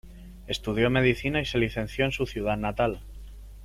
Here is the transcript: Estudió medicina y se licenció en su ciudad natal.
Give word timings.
Estudió 0.47 0.89
medicina 0.89 1.41
y 1.41 1.45
se 1.45 1.59
licenció 1.59 2.05
en 2.05 2.11
su 2.11 2.25
ciudad 2.25 2.57
natal. 2.57 3.01